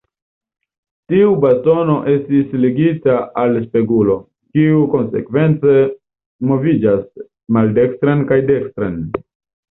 Tiu 1.11 1.33
bastono 1.41 1.97
estis 2.13 2.55
ligita 2.61 3.17
al 3.41 3.59
spegulo, 3.65 4.15
kiu 4.55 4.79
konsekvence 4.93 5.75
moviĝas 6.53 7.03
maldekstren 7.59 8.25
kaj 8.33 8.39
dekstren. 8.49 8.97